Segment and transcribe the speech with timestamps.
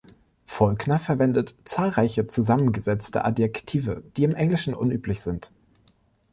[0.47, 5.51] Faulkner verwendet zahlreiche zusammengesetzte Adjektive, die im Englischen unüblich sind.